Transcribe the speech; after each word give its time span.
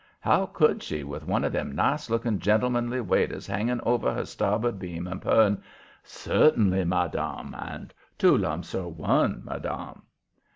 How 0.19 0.47
could 0.47 0.81
she, 0.81 1.03
with 1.03 1.27
one 1.27 1.43
of 1.43 1.51
them 1.53 1.73
nice 1.73 2.09
looking 2.09 2.39
gentlemanly 2.39 3.01
waiters 3.01 3.45
hanging 3.45 3.79
over 3.81 4.11
her 4.11 4.25
starboard 4.25 4.79
beam 4.79 5.05
and 5.05 5.21
purring, 5.21 5.61
"Certainly, 6.03 6.85
madam," 6.85 7.53
and 7.55 7.93
"Two 8.17 8.35
lumps 8.35 8.73
or 8.73 8.91
one, 8.91 9.43
madam?" 9.45 10.01